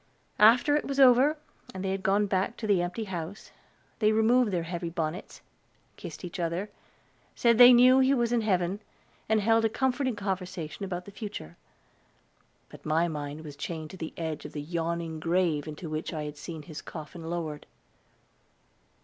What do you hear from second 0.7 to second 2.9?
it was over, and they had gone back to the